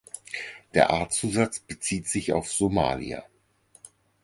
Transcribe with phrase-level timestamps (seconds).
[0.73, 3.23] Der Artzusatz bezieht sich auf Somalia.